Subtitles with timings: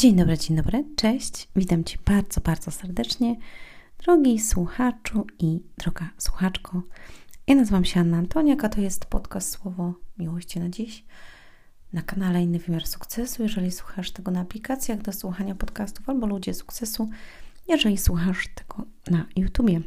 [0.00, 1.48] Dzień dobry, dzień dobry, cześć.
[1.56, 3.36] Witam Cię bardzo, bardzo serdecznie,
[3.98, 6.82] drogi słuchaczu i droga słuchaczko.
[7.46, 11.04] Ja nazywam się Anna Antoniak, a to jest podcast Słowo Miłości na Dziś
[11.92, 13.42] na kanale Inny Wymiar Sukcesu.
[13.42, 17.10] Jeżeli słuchasz tego na aplikacjach do słuchania podcastów albo Ludzie Sukcesu,
[17.68, 19.80] jeżeli słuchasz tego na YouTubie.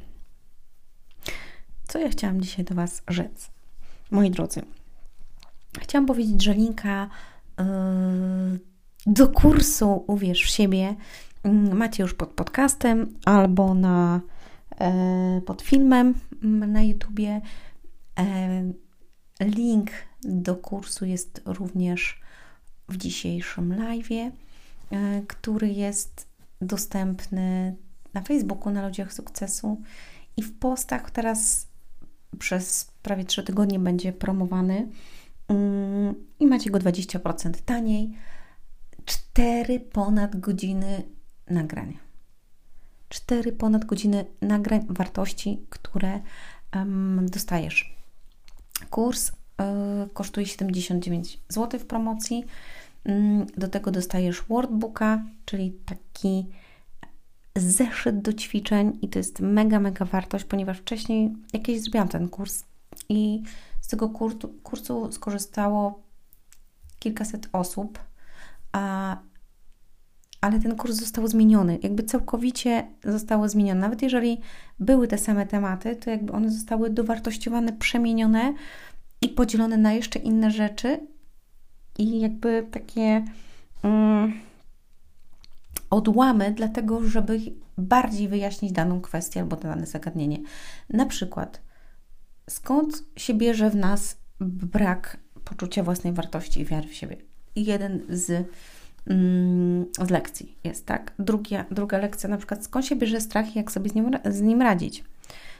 [1.87, 3.51] Co ja chciałam dzisiaj do Was rzec?
[4.11, 4.61] Moi drodzy,
[5.79, 7.09] chciałam powiedzieć, że linka
[7.57, 8.72] yy,
[9.07, 10.95] do kursu Uwierz w siebie
[11.43, 14.21] mm, macie już pod podcastem albo na,
[14.79, 17.41] yy, pod filmem na YouTubie.
[18.17, 18.73] Yy,
[19.41, 19.91] link
[20.23, 22.21] do kursu jest również
[22.89, 24.33] w dzisiejszym live,
[25.27, 26.27] który jest
[26.61, 27.75] dostępny
[28.13, 29.81] na Facebooku, na Ludziach Sukcesu
[30.37, 31.67] i w postach teraz
[32.39, 34.87] przez prawie 3 tygodnie będzie promowany
[35.47, 38.13] mm, i macie go 20% taniej.
[39.05, 41.03] 4 ponad godziny
[41.49, 41.97] nagrania.
[43.09, 46.19] 4 ponad godziny nagrań wartości, które
[46.75, 47.95] um, dostajesz.
[48.89, 49.33] Kurs y,
[50.13, 52.45] kosztuje 79 zł w promocji.
[53.05, 56.45] Mm, do tego dostajesz workbooka, czyli taki
[57.55, 62.63] zeszyt do ćwiczeń i to jest mega, mega wartość, ponieważ wcześniej jakieś zrobiłam ten kurs
[63.09, 63.43] i
[63.81, 66.01] z tego kursu, kursu skorzystało
[66.99, 67.99] kilkaset osób,
[68.73, 69.17] a,
[70.41, 73.79] ale ten kurs został zmieniony, jakby całkowicie zostało zmienione.
[73.79, 74.41] Nawet jeżeli
[74.79, 78.53] były te same tematy, to jakby one zostały dowartościowane, przemienione
[79.21, 81.07] i podzielone na jeszcze inne rzeczy
[81.97, 83.25] i jakby takie...
[83.83, 84.33] Mm,
[85.93, 87.39] odłamy, dlatego żeby
[87.77, 90.39] bardziej wyjaśnić daną kwestię albo dane zagadnienie.
[90.89, 91.61] Na przykład,
[92.49, 97.17] skąd się bierze w nas brak poczucia własnej wartości i wiary w siebie?
[97.55, 98.47] Jeden z,
[99.07, 101.13] mm, z lekcji jest, tak?
[101.19, 104.41] Drugia, druga lekcja, na przykład, skąd się bierze strach i jak sobie z nim, z
[104.41, 105.03] nim radzić?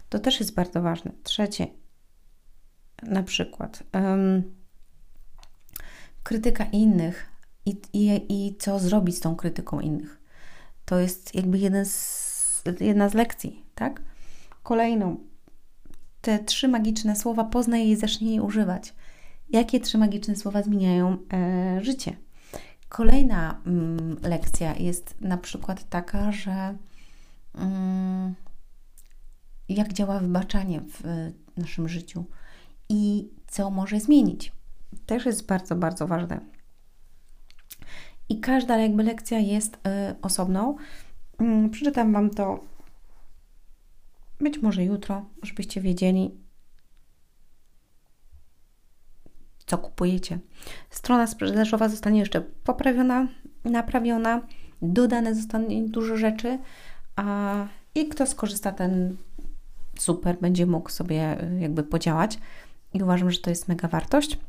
[0.09, 1.11] To też jest bardzo ważne.
[1.23, 1.67] Trzecie,
[3.03, 4.43] na przykład, um,
[6.23, 7.29] krytyka innych
[7.65, 10.21] i, i, i co zrobić z tą krytyką innych.
[10.85, 14.01] To jest jakby jeden z, jedna z lekcji, tak?
[14.63, 15.17] Kolejną,
[16.21, 18.93] te trzy magiczne słowa poznaj je i zacznij je używać.
[19.49, 22.17] Jakie trzy magiczne słowa zmieniają e, życie?
[22.89, 26.77] Kolejna mm, lekcja jest na przykład taka, że
[27.55, 28.35] mm,
[29.69, 32.25] jak działa wybaczanie w naszym życiu
[32.89, 34.51] i co może zmienić.
[35.05, 36.39] Też jest bardzo, bardzo ważne
[38.29, 39.79] i każda jakby lekcja jest y,
[40.21, 40.75] osobną.
[41.65, 42.59] Y, przeczytam Wam to
[44.39, 46.31] być może jutro, żebyście wiedzieli,
[49.73, 50.39] co kupujecie.
[50.89, 53.27] Strona sprzedażowa zostanie jeszcze poprawiona,
[53.65, 54.41] naprawiona,
[54.81, 56.59] dodane zostanie dużo rzeczy,
[57.15, 57.55] a
[57.95, 59.17] i kto skorzysta, ten
[59.99, 62.39] super będzie mógł sobie y, jakby podziałać.
[62.93, 64.39] I uważam, że to jest mega wartość.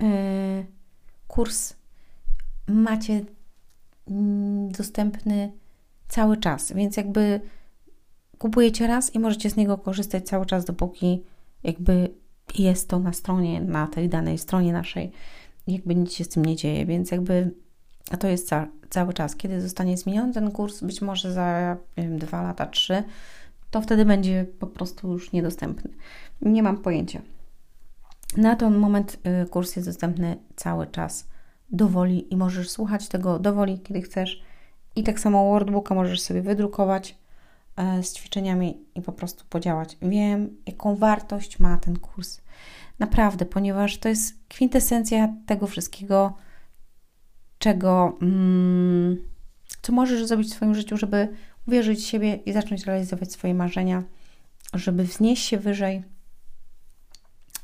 [0.00, 0.08] Yy,
[1.28, 1.74] kurs
[2.66, 3.24] macie
[4.08, 5.52] mm, dostępny
[6.08, 7.40] cały czas, więc jakby
[8.38, 11.22] kupujecie raz i możecie z niego korzystać cały czas, dopóki
[11.62, 12.19] jakby
[12.58, 15.12] jest to na stronie, na tej danej stronie naszej,
[15.66, 17.50] jakby nic się z tym nie dzieje, więc jakby
[18.10, 19.36] a to jest ca cały czas.
[19.36, 23.02] Kiedy zostanie zmieniony ten kurs, być może za wiem, dwa lata, trzy,
[23.70, 25.90] to wtedy będzie po prostu już niedostępny.
[26.42, 27.22] Nie mam pojęcia.
[28.36, 31.28] Na ten moment y, kurs jest dostępny cały czas
[31.70, 34.42] dowoli i możesz słuchać tego dowoli, kiedy chcesz.
[34.96, 37.18] I tak samo workbooka możesz sobie wydrukować
[38.02, 39.96] z ćwiczeniami i po prostu podziałać.
[40.02, 42.40] Wiem, jaką wartość ma ten kurs.
[42.98, 46.32] Naprawdę, ponieważ to jest kwintesencja tego wszystkiego,
[47.58, 49.18] czego, mm,
[49.82, 51.28] co możesz zrobić w swoim życiu, żeby
[51.68, 54.02] uwierzyć w siebie i zacząć realizować swoje marzenia,
[54.74, 56.02] żeby wznieść się wyżej.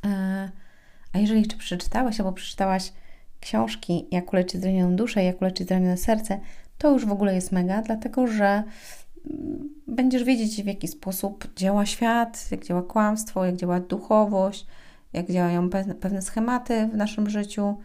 [0.05, 0.51] E,
[1.13, 2.93] a jeżeli jeszcze przeczytałeś albo przeczytałaś
[3.41, 6.41] książki Jak uleczyć zranioną duszę, Jak uleczyć zranione serce,
[6.79, 8.63] to już w ogóle jest mega, dlatego że
[9.87, 14.67] będziesz wiedzieć, w jaki sposób działa świat, jak działa kłamstwo, jak działa duchowość,
[15.13, 15.71] jak działają
[16.01, 17.77] pewne schematy w naszym życiu,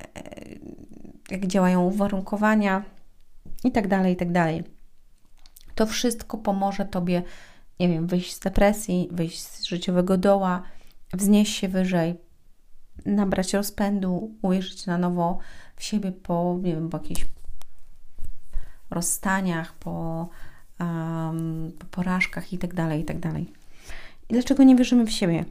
[0.00, 0.22] e,
[1.30, 2.82] jak działają uwarunkowania
[3.64, 4.28] i tak dalej, i tak.
[5.74, 7.22] To wszystko pomoże Tobie,
[7.80, 10.62] nie wiem, wyjść z depresji, wyjść z życiowego doła,
[11.12, 12.14] wznieść się wyżej,
[13.06, 15.38] nabrać rozpędu, uwierzyć na nowo
[15.76, 17.26] w siebie po, nie wiem, po jakichś
[18.90, 20.28] rozstaniach, po,
[21.78, 23.52] po porażkach i tak dalej, i tak dalej.
[24.28, 25.44] I dlaczego nie wierzymy w siebie?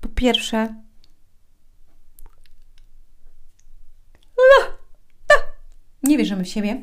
[0.00, 0.74] Po pierwsze,
[6.02, 6.82] nie wierzymy w siebie.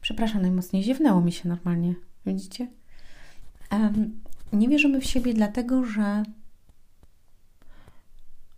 [0.00, 1.94] Przepraszam, najmocniej ziewnęło mi się normalnie.
[2.26, 2.68] Widzicie?
[4.52, 6.22] Nie wierzymy w siebie dlatego, że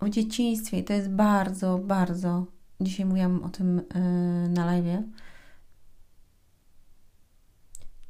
[0.01, 2.47] w dzieciństwie, i to jest bardzo, bardzo,
[2.81, 5.03] dzisiaj mówiłam o tym yy, na live,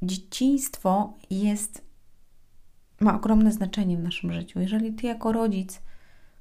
[0.07, 1.85] dzieciństwo jest,
[3.01, 4.61] ma ogromne znaczenie w naszym życiu.
[4.61, 5.81] Jeżeli ty jako rodzic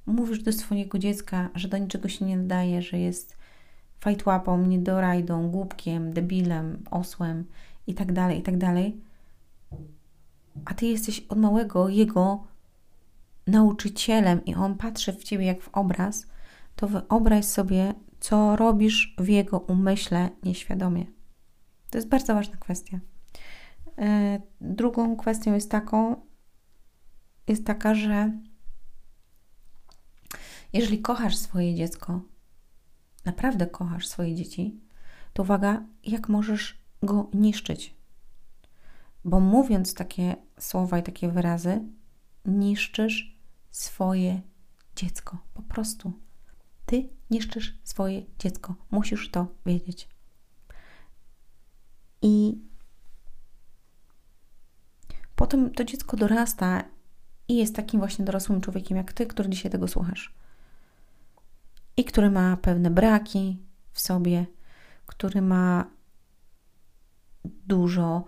[0.05, 3.37] mówisz do swojego dziecka, że do niczego się nie nadaje, że jest
[3.99, 7.45] fajtłapą, niedorajdą, głupkiem, debilem, osłem
[7.87, 8.55] i tak dalej, i tak
[10.65, 12.43] a ty jesteś od małego jego
[13.47, 16.27] nauczycielem i on patrzy w ciebie jak w obraz,
[16.75, 21.05] to wyobraź sobie, co robisz w jego umyśle nieświadomie.
[21.89, 22.99] To jest bardzo ważna kwestia.
[23.97, 26.15] E, drugą kwestią jest taką,
[27.47, 28.31] jest taka, że
[30.73, 32.21] jeżeli kochasz swoje dziecko,
[33.25, 34.79] naprawdę kochasz swoje dzieci,
[35.33, 37.95] to uwaga, jak możesz go niszczyć.
[39.25, 41.81] Bo mówiąc takie słowa i takie wyrazy,
[42.45, 43.37] niszczysz
[43.71, 44.41] swoje
[44.95, 45.37] dziecko.
[45.53, 46.13] Po prostu.
[46.85, 48.75] Ty niszczysz swoje dziecko.
[48.91, 50.09] Musisz to wiedzieć.
[52.21, 52.61] I
[55.35, 56.83] potem to dziecko dorasta
[57.47, 60.33] i jest takim właśnie dorosłym człowiekiem jak ty, który dzisiaj tego słuchasz.
[61.97, 63.57] I który ma pewne braki
[63.91, 64.45] w sobie,
[65.05, 65.85] który ma
[67.67, 68.25] dużo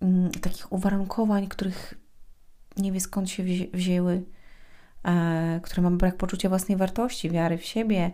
[0.00, 1.94] mm, takich uwarunkowań, których
[2.76, 4.24] nie wie skąd się wzi wzięły,
[5.04, 8.12] e, który ma brak poczucia własnej wartości, wiary w siebie,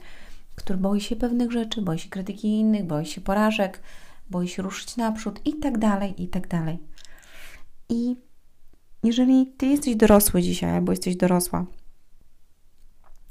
[0.54, 3.82] który boi się pewnych rzeczy, boi się krytyki innych, boi się porażek,
[4.30, 6.78] boi się ruszyć naprzód i tak dalej, i tak dalej.
[7.90, 8.16] I
[9.02, 11.66] jeżeli ty jesteś dorosły dzisiaj, albo jesteś dorosła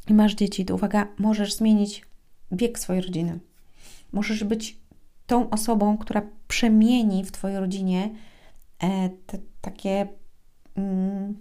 [0.08, 2.06] i masz dzieci, to uwaga, możesz zmienić
[2.52, 3.40] wiek swojej rodziny.
[4.12, 4.78] Możesz być
[5.28, 8.10] tą osobą, która przemieni w Twojej rodzinie
[8.80, 10.08] e, te, takie,
[10.76, 11.38] mm,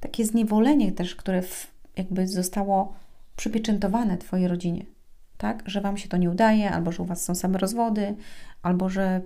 [0.00, 2.94] takie zniewolenie też, które w, jakby zostało
[3.36, 4.84] przypieczętowane Twojej rodzinie.
[5.36, 5.62] Tak?
[5.66, 8.16] Że Wam się to nie udaje, albo że u Was są same rozwody,
[8.62, 9.20] albo że,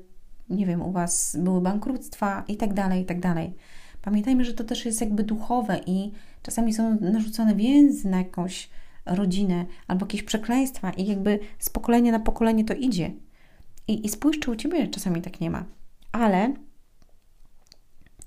[0.53, 3.55] nie wiem, u Was były bankructwa i tak dalej, i tak dalej.
[4.03, 6.13] Pamiętajmy, że to też jest jakby duchowe i
[6.43, 8.71] czasami są narzucone więzy na jakąś
[9.07, 13.11] rodzinę albo jakieś przekleństwa i jakby z pokolenia na pokolenie to idzie.
[13.89, 15.65] I, i spójrz, czy u Ciebie czasami tak nie ma.
[16.13, 16.55] Ale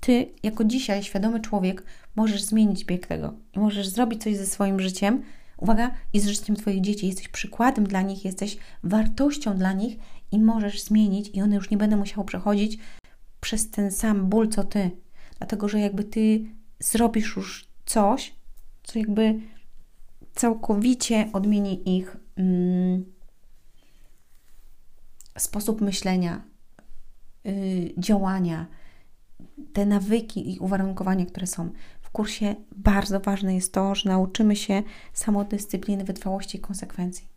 [0.00, 1.82] Ty, jako dzisiaj świadomy człowiek,
[2.16, 5.22] możesz zmienić bieg tego możesz zrobić coś ze swoim życiem.
[5.56, 7.06] Uwaga, z życiem Twoich dzieci.
[7.06, 9.98] Jesteś przykładem dla nich, jesteś wartością dla nich
[10.32, 12.78] i możesz zmienić, i one już nie będą musiały przechodzić
[13.40, 14.90] przez ten sam ból, co Ty.
[15.38, 16.44] Dlatego, że jakby Ty
[16.78, 18.34] zrobisz już coś,
[18.82, 19.40] co jakby
[20.34, 22.16] całkowicie odmieni ich.
[22.36, 23.04] Mm,
[25.38, 26.42] sposób myślenia,
[27.44, 28.66] yy, działania,
[29.72, 31.70] te nawyki i uwarunkowania, które są.
[32.16, 34.82] Kursie bardzo ważne jest to, że nauczymy się
[35.12, 37.28] samodyscypliny, wytrwałości i konsekwencji.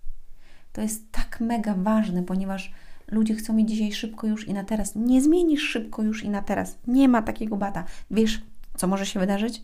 [0.72, 2.74] To jest tak mega ważne, ponieważ
[3.08, 4.96] ludzie chcą mieć dzisiaj szybko już i na teraz.
[4.96, 6.78] Nie zmienisz szybko już i na teraz.
[6.88, 7.84] Nie ma takiego bata.
[8.12, 8.42] Wiesz,
[8.78, 9.64] co może się wydarzyć?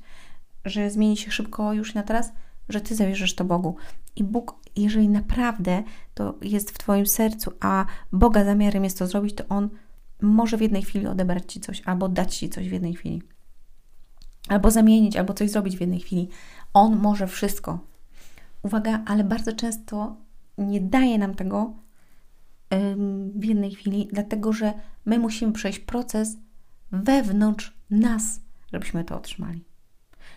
[0.65, 2.31] Że zmieni się szybko już i na teraz?
[2.69, 3.75] Że Ty zawierzysz to Bogu.
[4.15, 9.35] I Bóg jeżeli naprawdę to jest w Twoim sercu, a Boga zamiarem jest to zrobić,
[9.35, 9.69] to On
[10.21, 13.21] może w jednej chwili odebrać Ci coś, albo dać Ci coś w jednej chwili,
[14.47, 16.29] albo zamienić, albo coś zrobić w jednej chwili.
[16.73, 17.79] On może wszystko.
[18.61, 20.15] Uwaga, ale bardzo często
[20.57, 21.73] nie daje nam tego
[23.35, 24.73] w jednej chwili, dlatego że
[25.05, 26.37] my musimy przejść proces
[26.91, 28.41] wewnątrz nas,
[28.73, 29.63] żebyśmy to otrzymali.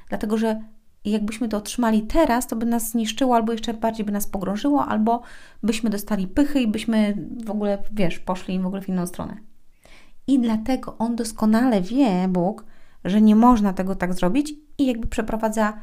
[0.08, 0.62] Dlatego, że
[1.04, 5.22] jakbyśmy to otrzymali teraz, to by nas zniszczyło, albo jeszcze bardziej by nas pogrążyło, albo
[5.62, 9.36] byśmy dostali pychy i byśmy w ogóle, wiesz, poszli w ogóle w inną stronę.
[10.26, 12.64] I dlatego On doskonale wie, Bóg,
[13.08, 15.78] że nie można tego tak zrobić i jakby przeprowadza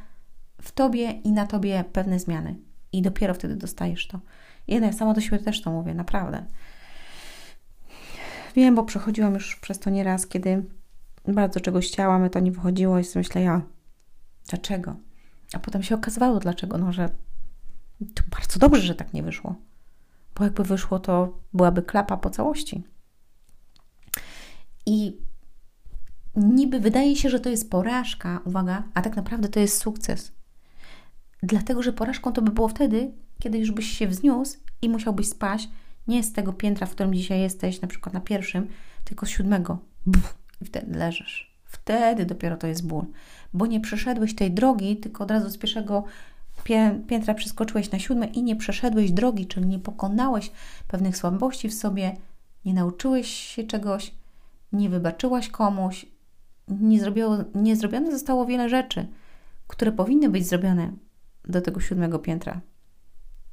[0.61, 2.55] w Tobie i na Tobie pewne zmiany.
[2.91, 4.19] I dopiero wtedy dostajesz to.
[4.67, 6.45] Jednak sama do siebie też to mówię, naprawdę.
[8.55, 10.63] Wiem, bo przechodziłam już przez to nieraz, kiedy
[11.27, 13.61] bardzo czegoś chciałam, to nie wychodziło i sobie myślę, ja,
[14.49, 14.95] dlaczego?
[15.53, 16.77] A potem się okazywało, dlaczego.
[16.77, 17.09] No, że
[18.13, 19.55] to bardzo dobrze, że tak nie wyszło.
[20.35, 22.83] Bo jakby wyszło, to byłaby klapa po całości.
[24.85, 25.17] I
[26.35, 30.31] niby wydaje się, że to jest porażka, uwaga, a tak naprawdę to jest sukces.
[31.43, 35.69] Dlatego, że porażką to by było wtedy, kiedy już byś się wzniósł i musiałbyś spaść
[36.07, 38.67] nie z tego piętra, w którym dzisiaj jesteś, na przykład na pierwszym,
[39.03, 39.77] tylko z siódmego.
[40.05, 41.55] Buf, I wtedy leżysz.
[41.65, 43.05] Wtedy dopiero to jest ból
[43.55, 46.03] bo nie przeszedłeś tej drogi, tylko od razu z pierwszego
[47.07, 50.51] piętra przeskoczyłeś na siódme i nie przeszedłeś drogi, czyli nie pokonałeś
[50.87, 52.17] pewnych słabości w sobie,
[52.65, 54.11] nie nauczyłeś się czegoś,
[54.71, 56.05] nie wybaczyłaś komuś,
[56.67, 59.07] nie, zrobiło, nie zrobione zostało wiele rzeczy,
[59.67, 60.91] które powinny być zrobione
[61.45, 62.61] do tego siódmego piętra.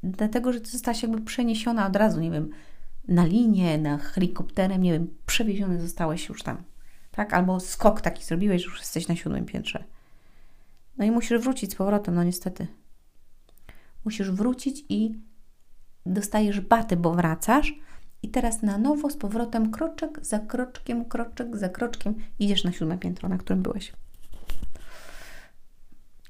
[0.02, 2.50] Dlatego, że ty zostałaś jakby przeniesiona od razu, nie wiem,
[3.08, 6.62] na linię, na helikopterem, nie wiem, przewieziony zostałeś już tam.
[7.10, 7.34] Tak?
[7.34, 9.84] Albo skok taki zrobiłeś, już jesteś na siódmym piętrze.
[10.98, 12.66] No i musisz wrócić z powrotem, no niestety.
[14.04, 15.18] Musisz wrócić i
[16.06, 17.74] dostajesz baty, bo wracasz,
[18.22, 22.98] i teraz na nowo z powrotem kroczek za kroczkiem, kroczek za kroczkiem idziesz na siódme
[22.98, 23.92] piętro, na którym byłeś.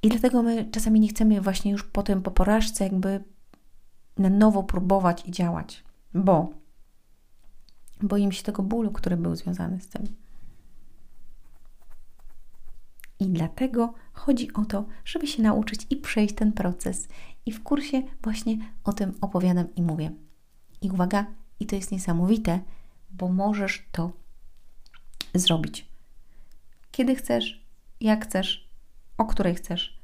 [0.02, 3.24] I dlatego my czasami nie chcemy właśnie już potem po porażce jakby
[4.18, 5.84] na nowo próbować i działać,
[6.14, 6.50] bo
[8.02, 10.06] boimy się tego bólu, który był związany z tym.
[13.20, 17.08] I dlatego chodzi o to, żeby się nauczyć i przejść ten proces.
[17.46, 20.10] I w kursie właśnie o tym opowiadam i mówię.
[20.82, 21.26] I uwaga,
[21.62, 22.60] i to jest niesamowite,
[23.10, 24.12] bo możesz to
[25.34, 25.86] zrobić.
[26.90, 27.66] Kiedy chcesz,
[28.00, 28.68] jak chcesz,
[29.18, 30.00] o której chcesz.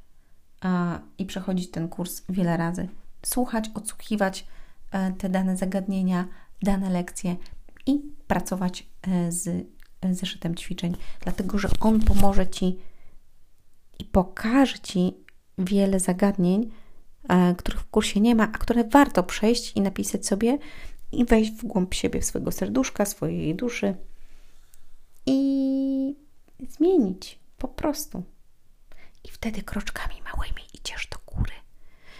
[0.61, 2.87] A, I przechodzić ten kurs wiele razy.
[3.25, 4.47] Słuchać, odsłuchiwać
[4.91, 6.27] e, te dane zagadnienia,
[6.61, 7.35] dane lekcje
[7.85, 9.67] i pracować e, z
[10.11, 12.79] zeszytem ćwiczeń, dlatego że on pomoże Ci
[13.99, 15.13] i pokaże Ci
[15.57, 16.71] wiele zagadnień,
[17.29, 20.57] e, których w kursie nie ma, a które warto przejść i napisać sobie
[21.11, 23.95] i wejść w głąb siebie, w swojego serduszka, swojej duszy
[25.25, 26.15] i
[26.69, 28.23] zmienić po prostu.
[29.23, 31.53] I wtedy kroczkami małymi idziesz do góry.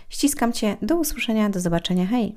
[0.10, 0.77] Ściskam Cię.
[0.81, 2.05] Do usłyszenia, do zobaczenia.
[2.05, 2.36] Hej!